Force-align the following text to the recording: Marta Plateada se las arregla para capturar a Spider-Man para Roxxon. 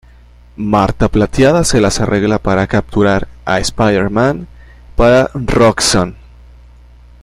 Marta 0.55 1.09
Plateada 1.09 1.63
se 1.63 1.79
las 1.79 1.99
arregla 1.99 2.39
para 2.39 2.65
capturar 2.65 3.27
a 3.45 3.59
Spider-Man 3.59 4.47
para 4.95 5.29
Roxxon. 5.35 6.15